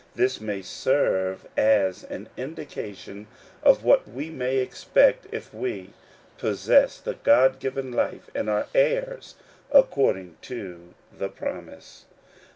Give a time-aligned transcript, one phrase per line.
[0.15, 3.27] This may serve us as an indication
[3.61, 5.91] of what we may expect if we
[6.39, 9.35] possess the God given life, and are heirs
[9.71, 12.05] according to the promise.